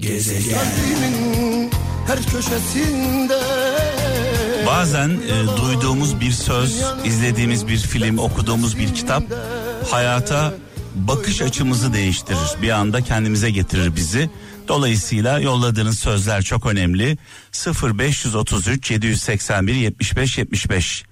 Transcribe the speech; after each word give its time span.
Gezegen 0.00 1.70
her 2.06 2.22
köşesinde 2.22 3.40
Bazen 4.66 5.08
e, 5.08 5.56
duyduğumuz 5.56 6.20
bir 6.20 6.30
söz, 6.30 6.82
izlediğimiz 7.04 7.68
bir 7.68 7.78
film, 7.78 8.18
okuduğumuz 8.18 8.78
bir 8.78 8.94
kitap 8.94 9.22
hayata 9.90 10.54
bakış 10.94 11.42
açımızı 11.42 11.92
değiştirir. 11.92 12.62
Bir 12.62 12.70
anda 12.70 13.00
kendimize 13.00 13.50
getirir 13.50 13.96
bizi. 13.96 14.30
Dolayısıyla 14.68 15.40
yolladığınız 15.40 15.98
sözler 15.98 16.42
çok 16.42 16.66
önemli. 16.66 17.18
0533 17.82 18.90
781 18.90 19.74
75 19.74 20.38
75 20.38 21.04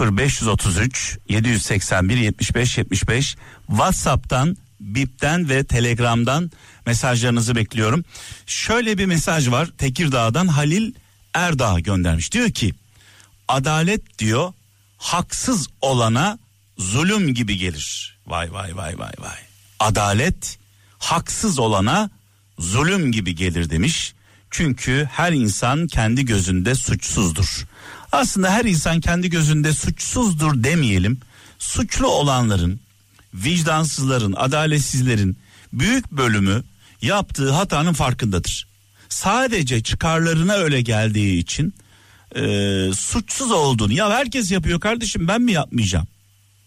0533 0.00 1.18
781 1.28 2.16
75 2.16 2.78
75 2.78 3.36
WhatsApp'tan, 3.66 4.56
Bip'ten 4.82 5.48
ve 5.48 5.64
Telegram'dan 5.64 6.50
mesajlarınızı 6.86 7.54
bekliyorum. 7.54 8.04
Şöyle 8.46 8.98
bir 8.98 9.06
mesaj 9.06 9.50
var. 9.50 9.68
Tekirdağ'dan 9.78 10.46
Halil 10.46 10.92
Erdağ 11.34 11.80
göndermiş. 11.80 12.32
Diyor 12.32 12.50
ki 12.50 12.74
adalet 13.48 14.18
diyor 14.18 14.52
haksız 14.98 15.68
olana 15.80 16.38
zulüm 16.78 17.34
gibi 17.34 17.58
gelir. 17.58 18.18
Vay 18.26 18.52
vay 18.52 18.76
vay 18.76 18.98
vay 18.98 19.12
vay. 19.18 19.38
Adalet 19.80 20.58
haksız 20.98 21.58
olana 21.58 22.10
zulüm 22.58 23.12
gibi 23.12 23.34
gelir 23.34 23.70
demiş. 23.70 24.14
Çünkü 24.50 25.08
her 25.12 25.32
insan 25.32 25.86
kendi 25.86 26.24
gözünde 26.24 26.74
suçsuzdur. 26.74 27.66
Aslında 28.12 28.50
her 28.50 28.64
insan 28.64 29.00
kendi 29.00 29.30
gözünde 29.30 29.72
suçsuzdur 29.72 30.64
demeyelim. 30.64 31.20
Suçlu 31.58 32.06
olanların, 32.06 32.80
vicdansızların, 33.34 34.32
adaletsizlerin 34.32 35.38
büyük 35.72 36.12
bölümü 36.12 36.64
yaptığı 37.02 37.50
hatanın 37.50 37.92
farkındadır. 37.92 38.66
Sadece 39.08 39.82
çıkarlarına 39.82 40.54
öyle 40.54 40.80
geldiği 40.80 41.38
için 41.38 41.74
e, 42.36 42.40
suçsuz 42.94 43.50
olduğunu 43.50 43.92
ya 43.92 44.10
herkes 44.10 44.52
yapıyor 44.52 44.80
kardeşim 44.80 45.28
ben 45.28 45.42
mi 45.42 45.52
yapmayacağım? 45.52 46.08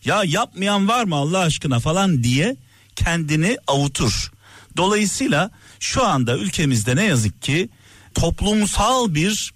Ya 0.05 0.23
yapmayan 0.25 0.87
var 0.87 1.03
mı 1.03 1.15
Allah 1.15 1.39
aşkına 1.39 1.79
falan 1.79 2.23
diye 2.23 2.55
kendini 2.95 3.57
avutur. 3.67 4.31
Dolayısıyla 4.77 5.51
şu 5.79 6.05
anda 6.05 6.37
ülkemizde 6.37 6.95
ne 6.95 7.03
yazık 7.03 7.41
ki 7.41 7.69
toplumsal 8.13 9.15
bir 9.15 9.53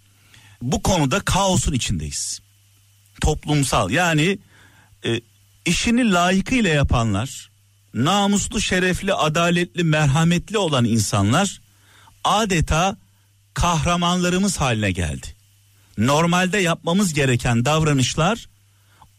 bu 0.61 0.81
konuda 0.81 1.19
kaosun 1.19 1.73
içindeyiz. 1.73 2.39
Toplumsal 3.21 3.89
yani 3.89 4.39
e, 5.05 5.21
işini 5.65 6.11
layıkıyla 6.11 6.69
yapanlar, 6.69 7.49
namuslu, 7.93 8.61
şerefli, 8.61 9.13
adaletli, 9.13 9.83
merhametli 9.83 10.57
olan 10.57 10.85
insanlar 10.85 11.61
adeta 12.23 12.97
kahramanlarımız 13.53 14.57
haline 14.57 14.91
geldi. 14.91 15.27
Normalde 15.97 16.57
yapmamız 16.57 17.13
gereken 17.13 17.65
davranışlar 17.65 18.49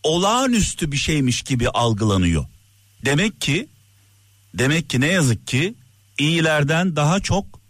olağanüstü 0.03 0.93
bir 0.93 0.97
şeymiş 0.97 1.43
gibi 1.43 1.69
algılanıyor. 1.69 2.47
Demek 3.05 3.41
ki 3.41 3.69
demek 4.55 4.91
ki 4.91 5.01
ne 5.01 5.07
yazık 5.07 5.47
ki 5.47 5.75
iyilerden 6.19 6.97
daha 6.97 7.21
çok 7.21 7.61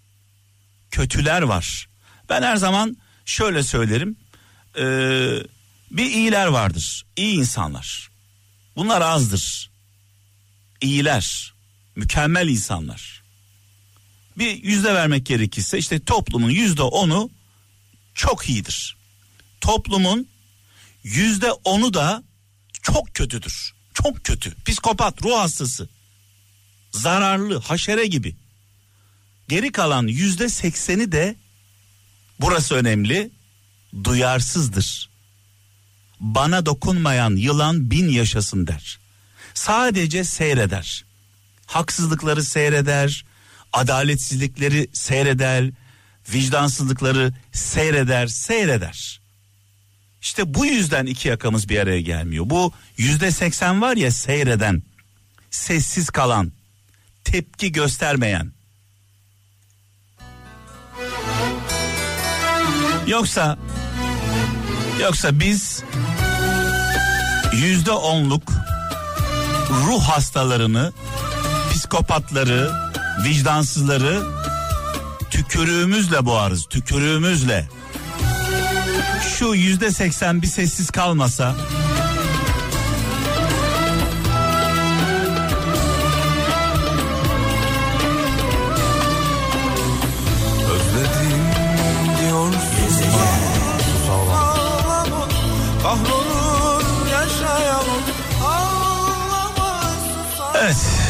kötüler 0.91 1.43
var. 1.43 1.89
Ben 2.29 2.43
her 2.43 2.57
zaman 2.57 2.97
şöyle 3.25 3.63
söylerim. 3.63 4.17
Ee, 4.79 5.43
bir 5.91 6.11
iyiler 6.11 6.47
vardır. 6.47 7.07
iyi 7.17 7.39
insanlar. 7.39 8.11
Bunlar 8.81 9.01
azdır. 9.01 9.71
İyiler, 10.81 11.55
mükemmel 11.97 12.49
insanlar. 12.49 13.23
Bir 14.39 14.63
yüzde 14.63 14.95
vermek 14.95 15.27
gerekirse 15.27 15.79
işte 15.79 16.01
toplumun 16.01 16.51
yüzde 16.51 16.83
onu 16.83 17.31
çok 18.15 18.49
iyidir. 18.49 18.97
Toplumun 19.61 20.29
yüzde 21.03 21.53
onu 21.53 21.95
da 21.95 22.23
çok 22.83 23.15
kötüdür. 23.15 23.73
Çok 23.95 24.25
kötü. 24.25 24.55
Psikopat, 24.65 25.23
ruh 25.23 25.39
hastası. 25.39 25.89
Zararlı, 26.93 27.61
haşere 27.61 28.07
gibi. 28.07 28.37
Geri 29.49 29.73
kalan 29.73 30.07
yüzde 30.07 30.49
sekseni 30.49 31.13
de 31.13 31.37
burası 32.41 32.75
önemli 32.75 33.31
duyarsızdır. 34.05 35.10
Bana 36.21 36.67
dokunmayan 36.67 37.37
yılan 37.37 37.91
bin 37.91 38.09
yaşasın 38.09 38.67
der. 38.67 38.99
Sadece 39.55 40.25
seyreder. 40.25 41.05
Haksızlıkları 41.67 42.45
seyreder, 42.45 43.25
adaletsizlikleri 43.73 44.91
seyreder, 44.93 45.71
vicdansızlıkları 46.33 47.35
seyreder, 47.53 48.27
seyreder. 48.27 49.21
İşte 50.23 50.55
bu 50.55 50.67
yüzden 50.67 51.07
iki 51.07 51.29
yakamız 51.29 51.69
bir 51.69 51.79
araya 51.79 52.01
gelmiyor. 52.01 52.45
Bu 52.51 52.73
yüzde 52.97 53.31
seksen 53.31 53.81
var 53.81 53.97
ya 53.97 54.11
seyreden, 54.11 54.83
sessiz 55.51 56.11
kalan, 56.11 56.53
tepki 57.25 57.73
göstermeyen. 57.73 58.53
Yoksa 63.07 63.59
yoksa 65.01 65.41
biz 65.41 65.83
yüzde 67.53 67.93
onluk 67.93 68.43
ruh 69.71 70.03
hastalarını, 70.03 70.93
psikopatları, 71.73 72.71
vicdansızları 73.25 74.23
tükürüğümüzle 75.31 76.27
boğarız, 76.27 76.67
tükürüğümüzle. 76.71 77.69
Şu 79.39 79.47
yüzde 79.47 79.91
seksen 79.91 80.43
bir 80.43 80.47
sessiz 80.47 80.91
kalmasa 80.91 81.55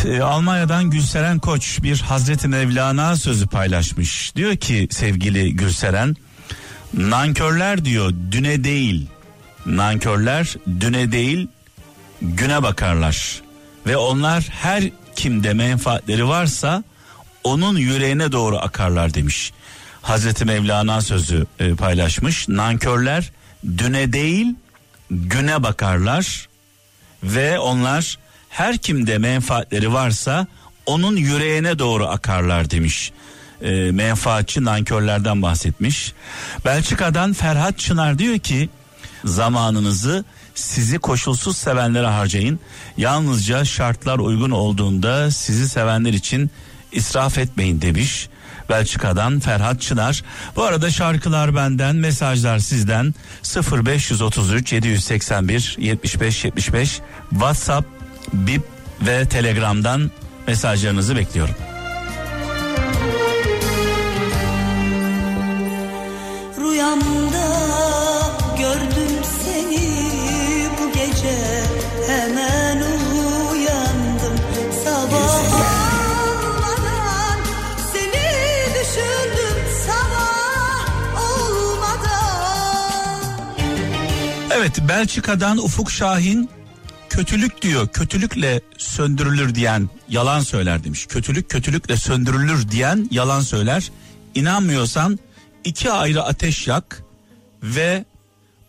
E, 0.04 0.20
Almanya'dan 0.22 0.90
Gülseren 0.90 1.38
Koç 1.38 1.82
bir 1.82 2.00
Hazreti 2.00 2.48
Mevlana 2.48 3.16
sözü 3.16 3.46
paylaşmış. 3.46 4.36
Diyor 4.36 4.56
ki 4.56 4.88
sevgili 4.90 5.56
Gülseren 5.56 6.16
nankörler 6.94 7.84
diyor 7.84 8.14
düne 8.30 8.64
değil 8.64 9.06
nankörler 9.66 10.54
düne 10.80 11.12
değil 11.12 11.48
güne 12.22 12.62
bakarlar. 12.62 13.40
Ve 13.86 13.96
onlar 13.96 14.46
her 14.50 14.84
kimde 15.16 15.54
menfaatleri 15.54 16.28
varsa 16.28 16.84
onun 17.44 17.76
yüreğine 17.76 18.32
doğru 18.32 18.58
akarlar 18.58 19.14
demiş. 19.14 19.52
Hazreti 20.02 20.44
Mevlana 20.44 21.00
sözü 21.00 21.46
e, 21.58 21.74
paylaşmış. 21.74 22.48
Nankörler 22.48 23.32
düne 23.78 24.12
değil 24.12 24.46
güne 25.10 25.62
bakarlar 25.62 26.48
ve 27.22 27.58
onlar 27.58 28.18
her 28.50 28.78
kimde 28.78 29.18
menfaatleri 29.18 29.92
varsa 29.92 30.46
onun 30.86 31.16
yüreğine 31.16 31.78
doğru 31.78 32.06
akarlar 32.06 32.70
demiş. 32.70 33.12
E, 33.62 33.70
menfaatçi 33.70 34.64
nankörlerden 34.64 35.42
bahsetmiş. 35.42 36.12
Belçika'dan 36.64 37.32
Ferhat 37.32 37.78
Çınar 37.78 38.18
diyor 38.18 38.38
ki 38.38 38.68
zamanınızı 39.24 40.24
sizi 40.54 40.98
koşulsuz 40.98 41.56
sevenlere 41.56 42.06
harcayın. 42.06 42.60
Yalnızca 42.96 43.64
şartlar 43.64 44.18
uygun 44.18 44.50
olduğunda 44.50 45.30
sizi 45.30 45.68
sevenler 45.68 46.12
için 46.12 46.50
israf 46.92 47.38
etmeyin 47.38 47.82
demiş. 47.82 48.28
Belçika'dan 48.68 49.40
Ferhat 49.40 49.80
Çınar. 49.80 50.22
Bu 50.56 50.62
arada 50.62 50.90
şarkılar 50.90 51.56
benden, 51.56 51.96
mesajlar 51.96 52.58
sizden 52.58 53.14
0533 53.86 54.72
781 54.72 55.76
75 55.78 56.44
75 56.44 57.00
WhatsApp, 57.30 57.99
Bip 58.32 58.62
ve 59.00 59.24
Telegram'dan 59.28 60.10
mesajlarınızı 60.46 61.16
bekliyorum. 61.16 61.54
Rüyamda 66.58 67.48
gördüm 68.58 69.16
seni 69.44 69.88
bu 70.80 70.92
gece. 70.92 71.38
Hemen 72.08 72.82
uyandım. 73.52 74.36
Sabah 74.84 75.34
olmadan 76.22 77.40
seni 77.92 78.26
düşündüm 78.74 79.58
sabah 79.86 81.22
olmadan. 81.22 82.50
Evet 84.50 84.78
Belçika'dan 84.88 85.58
Ufuk 85.58 85.90
Şahin 85.90 86.50
kötülük 87.10 87.62
diyor 87.62 87.88
kötülükle 87.88 88.60
söndürülür 88.78 89.54
diyen 89.54 89.88
yalan 90.08 90.40
söyler 90.40 90.84
demiş. 90.84 91.06
Kötülük 91.06 91.48
kötülükle 91.48 91.96
söndürülür 91.96 92.70
diyen 92.70 93.08
yalan 93.10 93.40
söyler. 93.40 93.90
İnanmıyorsan 94.34 95.18
iki 95.64 95.90
ayrı 95.90 96.22
ateş 96.22 96.66
yak 96.66 97.02
ve 97.62 98.04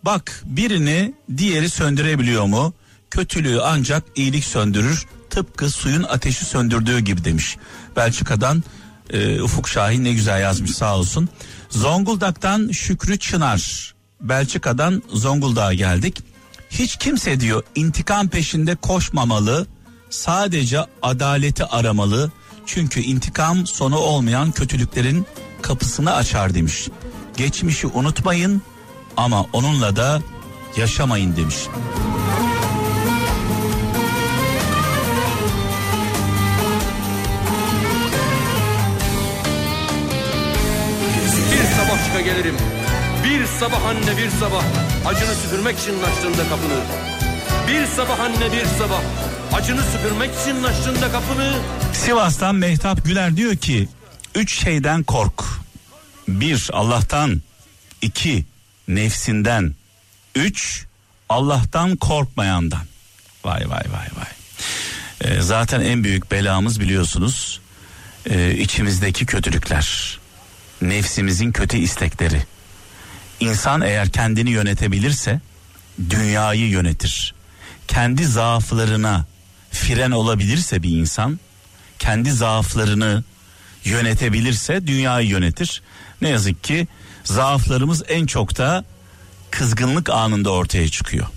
bak 0.03 0.41
birini 0.45 1.13
diğeri 1.37 1.69
söndürebiliyor 1.69 2.45
mu? 2.45 2.73
Kötülüğü 3.11 3.61
ancak 3.61 4.03
iyilik 4.15 4.45
söndürür. 4.45 5.05
Tıpkı 5.29 5.69
suyun 5.69 6.03
ateşi 6.03 6.45
söndürdüğü 6.45 6.99
gibi 6.99 7.23
demiş. 7.23 7.57
Belçika'dan 7.95 8.63
e, 9.09 9.41
Ufuk 9.41 9.69
Şahin 9.69 10.03
ne 10.03 10.13
güzel 10.13 10.41
yazmış 10.41 10.71
sağ 10.71 10.97
olsun. 10.97 11.29
Zonguldak'tan 11.69 12.71
Şükrü 12.71 13.19
Çınar. 13.19 13.93
Belçika'dan 14.21 15.03
Zonguldak'a 15.13 15.73
geldik. 15.73 16.30
Hiç 16.71 16.95
kimse 16.95 17.39
diyor 17.39 17.63
intikam 17.75 18.27
peşinde 18.27 18.75
koşmamalı. 18.75 19.67
Sadece 20.09 20.79
adaleti 21.01 21.65
aramalı. 21.65 22.31
Çünkü 22.65 22.99
intikam 23.01 23.67
sonu 23.67 23.97
olmayan 23.97 24.51
kötülüklerin 24.51 25.25
kapısını 25.61 26.13
açar 26.15 26.53
demiş. 26.53 26.87
Geçmişi 27.37 27.87
unutmayın 27.87 28.61
ama 29.17 29.45
onunla 29.53 29.95
da 29.95 30.21
yaşamayın 30.77 31.35
demiş. 31.35 31.55
Bir 41.51 41.63
sabah 41.75 42.05
çıka 42.05 42.21
gelirim. 42.21 42.55
Bir 43.31 43.45
sabah 43.45 43.85
anne 43.85 44.17
bir 44.17 44.29
sabah 44.29 44.63
acını 45.05 45.35
süpürmek 45.35 45.79
için 45.79 46.01
açtığında 46.01 46.49
kapını. 46.49 46.79
Bir 47.67 47.85
sabah 47.85 48.19
anne 48.19 48.51
bir 48.51 48.65
sabah 48.65 49.01
acını 49.53 49.81
süpürmek 49.83 50.31
için 50.41 50.63
açtığında 50.63 51.11
kapını. 51.11 51.53
Sivas'tan 51.93 52.55
Mehtap 52.55 53.05
Güler 53.05 53.37
diyor 53.37 53.55
ki 53.55 53.89
üç 54.35 54.63
şeyden 54.63 55.03
kork. 55.03 55.43
Bir 56.27 56.69
Allah'tan, 56.73 57.41
iki 58.01 58.45
nefsinden, 58.87 59.75
üç 60.35 60.85
Allah'tan 61.29 61.95
korkmayandan. 61.95 62.83
Vay 63.43 63.69
vay 63.69 63.83
vay 63.91 64.07
vay. 64.17 64.31
Ee, 65.21 65.41
zaten 65.41 65.81
en 65.81 66.03
büyük 66.03 66.31
belamız 66.31 66.79
biliyorsunuz 66.79 67.61
e, 68.29 68.55
içimizdeki 68.57 69.25
kötülükler, 69.25 70.19
nefsimizin 70.81 71.51
kötü 71.51 71.77
istekleri. 71.77 72.45
İnsan 73.41 73.81
eğer 73.81 74.09
kendini 74.09 74.49
yönetebilirse 74.49 75.41
dünyayı 76.09 76.69
yönetir. 76.69 77.33
Kendi 77.87 78.25
zaaflarına 78.25 79.25
fren 79.71 80.11
olabilirse 80.11 80.83
bir 80.83 80.89
insan 80.89 81.39
kendi 81.99 82.31
zaaflarını 82.31 83.23
yönetebilirse 83.83 84.87
dünyayı 84.87 85.27
yönetir. 85.27 85.81
Ne 86.21 86.29
yazık 86.29 86.63
ki 86.63 86.87
zaaflarımız 87.23 88.03
en 88.07 88.25
çok 88.25 88.57
da 88.57 88.85
kızgınlık 89.51 90.09
anında 90.09 90.49
ortaya 90.49 90.87
çıkıyor. 90.89 91.27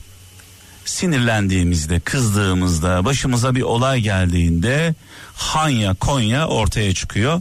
Sinirlendiğimizde, 0.84 2.00
kızdığımızda, 2.00 3.04
başımıza 3.04 3.54
bir 3.54 3.62
olay 3.62 4.00
geldiğinde 4.00 4.94
Hanya, 5.34 5.94
Konya 5.94 6.48
ortaya 6.48 6.94
çıkıyor. 6.94 7.40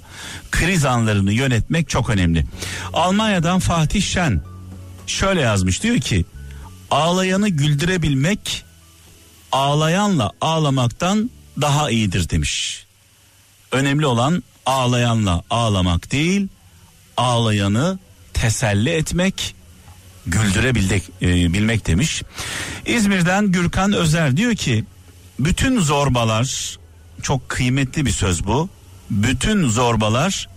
Kriz 0.51 0.85
anlarını 0.85 1.33
yönetmek 1.33 1.89
çok 1.89 2.09
önemli. 2.09 2.45
Almanya'dan 2.93 3.59
Fatih 3.59 4.01
Şen 4.01 4.52
şöyle 5.07 5.41
yazmış 5.41 5.83
diyor 5.83 5.99
ki 5.99 6.25
ağlayanı 6.91 7.49
güldürebilmek 7.49 8.65
ağlayanla 9.51 10.31
ağlamaktan 10.41 11.29
daha 11.61 11.89
iyidir 11.89 12.29
demiş. 12.29 12.85
Önemli 13.71 14.05
olan 14.05 14.43
ağlayanla 14.65 15.43
ağlamak 15.49 16.11
değil, 16.11 16.47
ağlayanı 17.17 17.99
teselli 18.33 18.89
etmek, 18.89 19.55
güldürebilmek 20.25 21.03
e, 21.21 21.53
bilmek 21.53 21.87
demiş. 21.87 22.23
İzmir'den 22.85 23.51
Gürkan 23.51 23.93
Özer 23.93 24.37
diyor 24.37 24.55
ki 24.55 24.85
bütün 25.39 25.79
zorbalar 25.79 26.77
çok 27.21 27.49
kıymetli 27.49 28.05
bir 28.05 28.11
söz 28.11 28.45
bu. 28.45 28.69
Bütün 29.09 29.67
zorbalar 29.67 30.49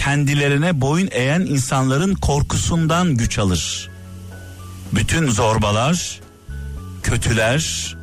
kendilerine 0.00 0.80
boyun 0.80 1.08
eğen 1.12 1.40
insanların 1.40 2.14
korkusundan 2.14 3.14
güç 3.14 3.38
alır. 3.38 3.90
Bütün 4.92 5.30
zorbalar, 5.30 6.20
kötüler 7.02 7.96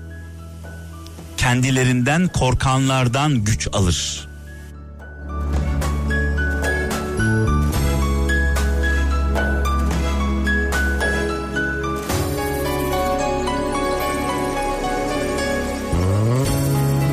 kendilerinden 1.38 2.28
korkanlardan 2.28 3.34
güç 3.34 3.68
alır. 3.74 4.28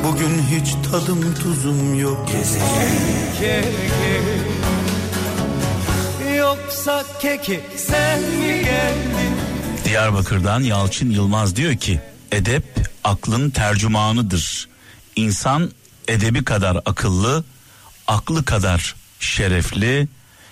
Bugün 0.03 0.41
hiç 0.51 0.75
tadım 0.91 1.35
tuzum 1.35 1.99
yok 1.99 2.29
Yoksa 6.85 7.19
keke 7.19 7.61
sen 7.77 8.21
mi 8.21 8.61
geldin? 8.63 9.35
Diyarbakır'dan 9.85 10.61
Yalçın 10.61 11.09
Yılmaz 11.09 11.55
diyor 11.55 11.75
ki 11.75 12.01
edep 12.31 12.63
aklın 13.03 13.49
tercümanıdır. 13.49 14.67
İnsan 15.15 15.71
edebi 16.07 16.43
kadar 16.43 16.77
akıllı, 16.85 17.43
aklı 18.07 18.45
kadar 18.45 18.95
şerefli, 19.19 20.07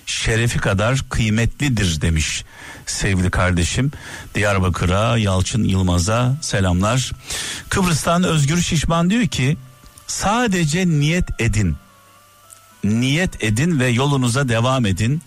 şerefi 0.05 0.59
kadar 0.59 0.99
kıymetlidir 1.09 2.01
demiş 2.01 2.43
sevgili 2.85 3.31
kardeşim. 3.31 3.91
Diyarbakır'a 4.35 5.17
Yalçın 5.17 5.63
Yılmaz'a 5.63 6.35
selamlar. 6.41 7.11
Kıbrıs'tan 7.69 8.23
Özgür 8.23 8.61
Şişman 8.61 9.09
diyor 9.09 9.27
ki 9.27 9.57
sadece 10.07 10.87
niyet 10.87 11.29
edin. 11.39 11.75
Niyet 12.83 13.43
edin 13.43 13.79
ve 13.79 13.87
yolunuza 13.87 14.49
devam 14.49 14.85
edin. 14.85 15.21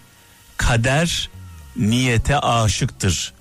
Kader 0.68 1.30
niyete 1.76 2.38
aşıktır. 2.38 3.32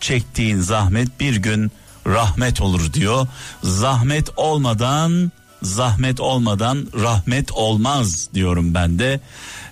Çektiğin 0.00 0.60
zahmet 0.60 1.20
bir 1.20 1.36
gün 1.36 1.72
rahmet 2.06 2.60
olur 2.60 2.92
diyor. 2.92 3.28
Zahmet 3.62 4.30
olmadan 4.36 5.32
zahmet 5.62 6.20
olmadan 6.20 6.86
rahmet 6.94 7.52
olmaz 7.52 8.28
diyorum 8.34 8.74
ben 8.74 8.98
de. 8.98 9.20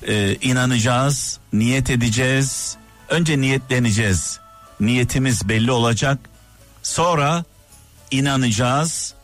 Ee, 0.08 0.34
inanacağız, 0.34 1.38
niyet 1.52 1.90
edeceğiz. 1.90 2.76
Önce 3.08 3.40
niyetleneceğiz. 3.40 4.40
Niyetimiz 4.80 5.48
belli 5.48 5.70
olacak. 5.70 6.18
Sonra 6.82 7.44
inanacağız. 8.10 9.14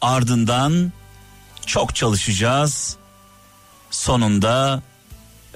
Ardından 0.00 0.92
çok 1.66 1.94
çalışacağız. 1.94 2.96
Sonunda 3.90 4.82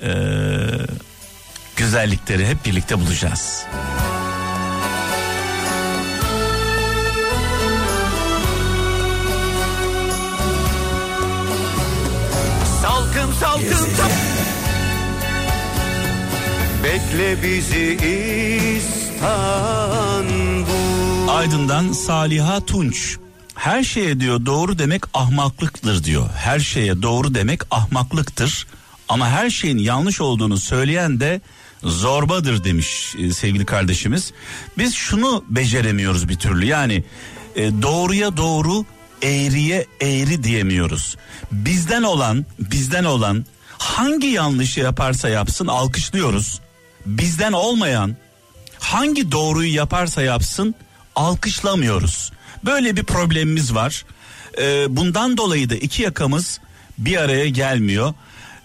ee, 0.02 0.08
güzellikleri 1.94 2.46
hep 2.46 2.64
birlikte 2.66 3.00
bulacağız. 3.00 3.64
Salkım 12.82 13.34
salkım 13.40 13.88
sal- 13.96 14.10
Bekle 16.84 17.42
bizi 17.42 17.98
İstanbul 18.76 19.44
Aydın'dan 21.28 21.92
Saliha 21.92 22.60
Tunç. 22.66 23.16
Her 23.54 23.84
şeye 23.84 24.20
diyor 24.20 24.46
doğru 24.46 24.78
demek 24.78 25.02
ahmaklıktır 25.14 26.04
diyor. 26.04 26.28
Her 26.36 26.58
şeye 26.60 27.02
doğru 27.02 27.34
demek 27.34 27.60
ahmaklıktır. 27.70 28.66
Ama 29.08 29.28
her 29.28 29.50
şeyin 29.50 29.78
yanlış 29.78 30.20
olduğunu 30.20 30.56
söyleyen 30.58 31.20
de 31.20 31.40
zorbadır 31.84 32.64
demiş 32.64 33.14
e, 33.18 33.30
sevgili 33.30 33.66
kardeşimiz. 33.66 34.32
Biz 34.78 34.94
şunu 34.94 35.44
beceremiyoruz 35.48 36.28
bir 36.28 36.36
türlü. 36.36 36.66
Yani 36.66 37.04
e, 37.56 37.82
doğruya 37.82 38.36
doğru, 38.36 38.84
eğriye 39.22 39.86
eğri 40.00 40.44
diyemiyoruz. 40.44 41.16
Bizden 41.52 42.02
olan, 42.02 42.46
bizden 42.58 43.04
olan 43.04 43.46
hangi 43.78 44.26
yanlışı 44.26 44.80
yaparsa 44.80 45.28
yapsın 45.28 45.66
alkışlıyoruz. 45.66 46.60
Bizden 47.06 47.52
olmayan 47.52 48.16
hangi 48.78 49.32
doğruyu 49.32 49.74
yaparsa 49.74 50.22
yapsın 50.22 50.74
alkışlamıyoruz. 51.16 52.32
Böyle 52.64 52.96
bir 52.96 53.04
problemimiz 53.04 53.74
var. 53.74 54.04
Ee, 54.58 54.96
bundan 54.96 55.36
dolayı 55.36 55.70
da 55.70 55.74
iki 55.74 56.02
yakamız 56.02 56.60
bir 56.98 57.16
araya 57.16 57.48
gelmiyor. 57.48 58.14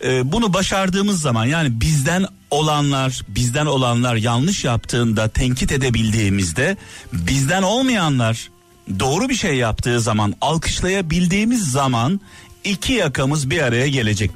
Ee, 0.03 0.31
bunu 0.31 0.53
başardığımız 0.53 1.21
zaman 1.21 1.45
yani 1.45 1.81
bizden 1.81 2.25
olanlar, 2.51 3.21
bizden 3.27 3.65
olanlar 3.65 4.15
yanlış 4.15 4.63
yaptığında 4.63 5.27
tenkit 5.27 5.71
edebildiğimizde 5.71 6.77
bizden 7.13 7.63
olmayanlar 7.63 8.49
doğru 8.99 9.29
bir 9.29 9.35
şey 9.35 9.55
yaptığı 9.55 10.01
zaman 10.01 10.35
alkışlayabildiğimiz 10.41 11.71
zaman 11.71 12.21
iki 12.63 12.93
yakamız 12.93 13.49
bir 13.49 13.61
araya 13.61 13.87
gelecek. 13.87 14.31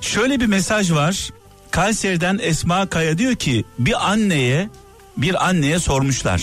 Şöyle 0.00 0.40
bir 0.40 0.46
mesaj 0.46 0.92
var. 0.92 1.30
Kayseri'den 1.70 2.38
Esma 2.42 2.86
Kaya 2.86 3.18
diyor 3.18 3.34
ki 3.34 3.64
bir 3.78 4.10
anneye 4.10 4.68
bir 5.16 5.48
anneye 5.48 5.78
sormuşlar. 5.78 6.42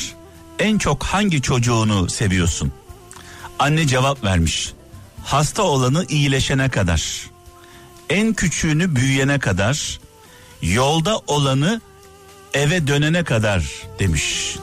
En 0.60 0.78
çok 0.78 1.04
hangi 1.04 1.42
çocuğunu 1.42 2.10
seviyorsun? 2.10 2.72
Anne 3.60 3.88
cevap 3.88 4.24
vermiş. 4.24 4.74
Hasta 5.24 5.64
olanı 5.64 6.06
iyileşene 6.10 6.70
kadar. 6.70 7.30
En 8.10 8.34
küçüğünü 8.34 8.96
büyüyene 8.96 9.40
kadar. 9.40 10.00
Yolda 10.62 11.18
olanı 11.28 11.82
eve 12.54 12.88
dönene 12.88 13.24
kadar 13.24 13.64
demiş. 14.00 14.58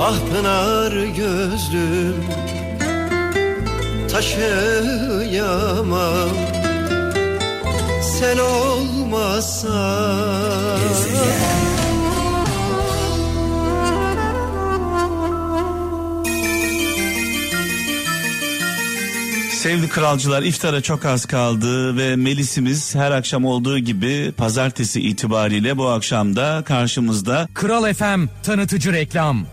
Ah 0.00 0.16
pınar 0.30 0.92
gözlüm 0.92 2.24
taşıyamam 4.12 5.54
sen 8.02 8.38
olmazsan 8.38 9.74
Sevgili 19.64 19.88
kralcılar 19.88 20.42
iftara 20.42 20.80
çok 20.80 21.04
az 21.04 21.26
kaldı 21.26 21.96
ve 21.96 22.16
Melis'imiz 22.16 22.94
her 22.94 23.10
akşam 23.10 23.44
olduğu 23.44 23.78
gibi 23.78 24.32
pazartesi 24.36 25.00
itibariyle 25.00 25.78
bu 25.78 25.88
akşam 25.88 26.36
da 26.36 26.62
karşımızda. 26.66 27.48
Kral 27.54 27.94
FM 27.94 28.26
tanıtıcı 28.42 28.92
reklam. 28.92 29.46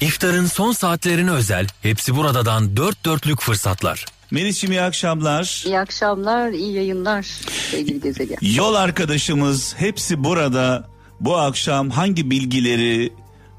İftarın 0.00 0.46
son 0.46 0.72
saatlerine 0.72 1.30
özel 1.30 1.66
hepsi 1.82 2.16
buradadan 2.16 2.76
dört 2.76 3.04
dörtlük 3.04 3.40
fırsatlar. 3.40 4.06
Melis'ciğim 4.30 4.72
iyi 4.72 4.82
akşamlar. 4.82 5.62
İyi 5.66 5.78
akşamlar, 5.80 6.50
iyi 6.50 6.72
yayınlar 6.72 7.26
sevgili 7.70 8.00
gezegen. 8.00 8.36
Yol 8.40 8.74
arkadaşımız 8.74 9.74
hepsi 9.78 10.24
burada 10.24 10.88
bu 11.20 11.36
akşam 11.36 11.90
hangi 11.90 12.30
bilgileri, 12.30 13.12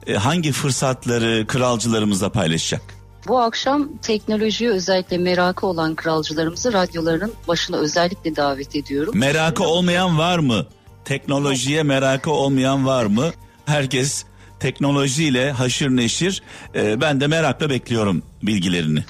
e, 0.07 0.13
hangi 0.13 0.51
fırsatları 0.51 1.47
kralcılarımızla 1.47 2.31
paylaşacak? 2.31 3.02
Bu 3.27 3.39
akşam 3.39 3.97
teknolojiye 3.97 4.69
özellikle 4.71 5.17
merakı 5.17 5.67
olan 5.67 5.95
kralcılarımızı 5.95 6.73
radyolarının 6.73 7.33
başına 7.47 7.77
özellikle 7.77 8.35
davet 8.35 8.75
ediyorum. 8.75 9.17
Merakı 9.17 9.63
olmayan 9.63 10.17
var 10.17 10.39
mı? 10.39 10.65
Teknolojiye 11.05 11.83
merakı 11.83 12.31
olmayan 12.31 12.85
var 12.85 13.05
mı? 13.05 13.31
Herkes 13.65 14.25
teknolojiyle 14.59 15.51
haşır 15.51 15.89
neşir. 15.89 16.43
E, 16.75 17.01
ben 17.01 17.21
de 17.21 17.27
merakla 17.27 17.69
bekliyorum 17.69 18.23
bilgilerini. 18.43 19.03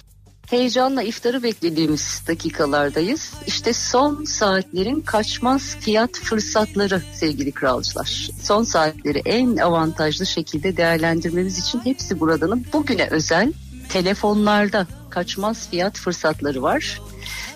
Heyecanla 0.50 1.04
iftarı 1.04 1.44
beklediğimiz 1.44 2.24
dakikalardayız. 2.28 3.34
İşte 3.48 3.74
son 3.74 4.24
saatlerin 4.24 5.02
kaçmaz 5.02 5.76
fiyat 5.80 6.12
fırsatları 6.12 7.02
sevgili 7.14 7.52
kralcılar. 7.52 8.30
Son 8.42 8.64
saatleri 8.64 9.22
en 9.26 9.58
avantajlı 9.58 10.26
şekilde 10.26 10.78
değerlendirmemiz 10.78 11.60
için 11.60 11.82
hepsi 11.84 12.20
buradanın 12.20 12.66
bugüne 12.74 13.08
özel 13.12 13.54
telefonlarda 13.90 14.88
kaçmaz 15.10 15.70
fiyat 15.70 15.98
fırsatları 15.98 16.62
var. 16.62 17.02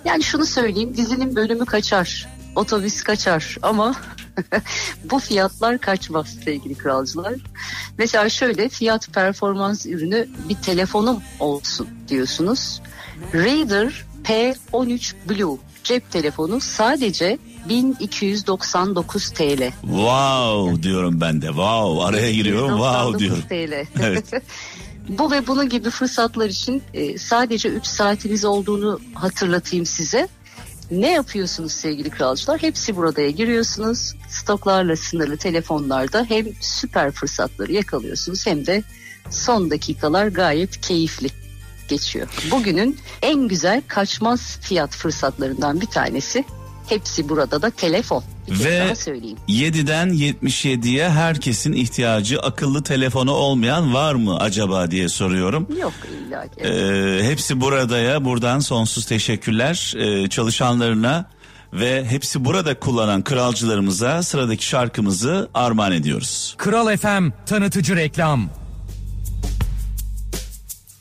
Yani 0.05 0.23
şunu 0.23 0.45
söyleyeyim 0.45 0.97
dizinin 0.97 1.35
bölümü 1.35 1.65
kaçar, 1.65 2.27
otobüs 2.55 3.03
kaçar 3.03 3.57
ama 3.61 3.95
bu 5.03 5.19
fiyatlar 5.19 5.77
kaçmaz 5.77 6.27
sevgili 6.45 6.75
kralcılar. 6.75 7.33
Mesela 7.97 8.29
şöyle 8.29 8.69
fiyat 8.69 9.07
performans 9.13 9.85
ürünü 9.85 10.27
bir 10.49 10.55
telefonum 10.55 11.21
olsun 11.39 11.87
diyorsunuz. 12.07 12.81
Raider 13.33 14.05
P13 14.23 15.13
Blue 15.29 15.57
cep 15.83 16.11
telefonu 16.11 16.59
sadece 16.61 17.37
1299 17.69 19.29
TL. 19.29 19.71
Wow 19.81 20.83
diyorum 20.83 21.21
ben 21.21 21.41
de. 21.41 21.47
Wow 21.47 22.03
araya 22.03 22.31
giriyorum. 22.31 22.69
Wow 22.69 23.19
1299 23.19 23.19
diyorum. 23.19 23.43
TL. 23.49 24.01
Evet. 24.03 24.31
Bu 25.09 25.31
ve 25.31 25.47
bunun 25.47 25.69
gibi 25.69 25.89
fırsatlar 25.89 26.49
için 26.49 26.83
e, 26.93 27.17
sadece 27.17 27.69
3 27.69 27.85
saatiniz 27.85 28.45
olduğunu 28.45 28.99
hatırlatayım 29.13 29.85
size. 29.85 30.27
Ne 30.91 31.11
yapıyorsunuz 31.11 31.71
sevgili 31.71 32.09
kralcılar? 32.09 32.61
Hepsi 32.61 32.95
buradaya 32.95 33.29
giriyorsunuz. 33.29 34.15
Stoklarla 34.29 34.95
sınırlı 34.95 35.37
telefonlarda 35.37 36.25
hem 36.29 36.45
süper 36.61 37.11
fırsatları 37.11 37.73
yakalıyorsunuz 37.73 38.47
hem 38.47 38.65
de 38.65 38.83
son 39.29 39.71
dakikalar 39.71 40.27
gayet 40.27 40.81
keyifli 40.81 41.29
geçiyor. 41.87 42.27
Bugünün 42.51 42.97
en 43.21 43.47
güzel 43.47 43.81
kaçmaz 43.87 44.57
fiyat 44.61 44.95
fırsatlarından 44.95 45.81
bir 45.81 45.85
tanesi. 45.85 46.45
Hepsi 46.89 47.29
burada 47.29 47.61
da 47.61 47.69
telefon. 47.69 48.23
Bir 48.47 48.63
Ve 48.65 48.79
daha 48.79 48.95
söyleyeyim. 48.95 49.37
7'den 49.47 50.09
77'ye 50.09 51.09
herkesin 51.09 51.73
ihtiyacı 51.73 52.39
akıllı 52.39 52.83
telefonu 52.83 53.31
olmayan 53.31 53.93
var 53.93 54.15
mı 54.15 54.37
acaba 54.39 54.91
diye 54.91 55.09
soruyorum. 55.09 55.67
Yok 55.81 55.93
illa 56.11 56.47
ki. 56.47 56.61
Ee, 56.61 57.23
hepsi 57.23 57.61
burada 57.61 57.97
ya 57.97 58.25
buradan 58.25 58.59
sonsuz 58.59 59.05
teşekkürler 59.05 59.93
ee, 59.97 60.29
çalışanlarına 60.29 61.25
ve 61.73 62.05
hepsi 62.05 62.45
burada 62.45 62.79
kullanan 62.79 63.23
kralcılarımıza 63.23 64.23
sıradaki 64.23 64.65
şarkımızı 64.65 65.49
armağan 65.53 65.91
ediyoruz. 65.91 66.55
Kral 66.57 66.97
FM 66.97 67.29
tanıtıcı 67.45 67.95
reklam. 67.95 68.49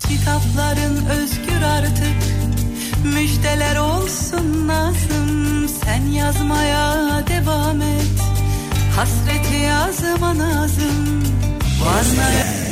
Kitapların 0.09 1.07
özgür 1.07 1.63
artık 1.63 2.16
Müjdeler 3.15 3.77
olsun 3.77 4.69
Nazım 4.69 5.69
Sen 5.85 6.07
yazmaya 6.07 7.23
devam 7.27 7.81
et. 7.81 8.21
Hasreti 8.97 9.57
yazma 9.57 10.39
Nazım. 10.39 11.23
Vazgeç 11.85 12.66